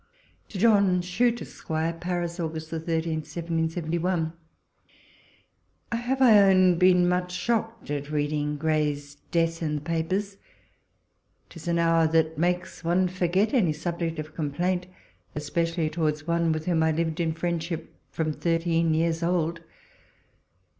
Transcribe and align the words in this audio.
To 0.49 0.57
John 0.57 1.03
Chute, 1.03 1.43
Esq. 1.43 1.67
Paris, 1.67 2.39
August 2.39 2.71
13, 2.71 3.17
1771.... 3.19 4.33
I 5.91 5.95
HAVE, 5.95 6.21
I 6.23 6.39
own, 6.39 6.79
been 6.79 7.07
much 7.07 7.31
shocked 7.31 7.91
at 7.91 8.09
reading 8.09 8.57
Gray's 8.57 9.17
death 9.29 9.61
in 9.61 9.75
the 9.75 9.81
papers. 9.81 10.37
'Tis 11.49 11.67
an 11.67 11.77
hour 11.77 12.07
that 12.07 12.35
makes 12.35 12.83
one 12.83 13.07
forget 13.09 13.53
any 13.53 13.73
subject 13.73 14.17
of 14.17 14.33
com 14.33 14.49
plaint, 14.49 14.87
especially 15.35 15.87
towards 15.87 16.25
one 16.25 16.51
with 16.51 16.65
whom 16.65 16.81
I 16.81 16.91
liv'ed 16.91 17.19
in 17.19 17.33
friendship 17.33 17.93
from 18.09 18.33
thirteen 18.33 18.95
years 18.95 19.21
old. 19.21 19.59